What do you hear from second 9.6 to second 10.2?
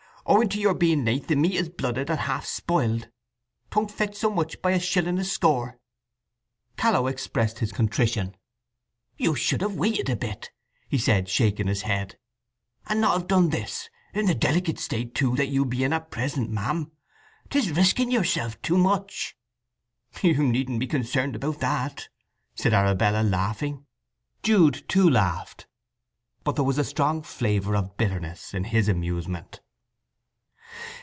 have waited a